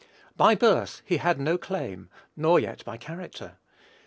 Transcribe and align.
By 0.35 0.55
birth 0.55 1.03
he 1.05 1.17
had 1.17 1.39
no 1.39 1.59
claim; 1.59 2.09
nor 2.35 2.59
yet 2.59 2.83
by 2.85 2.97
character. 2.97 3.57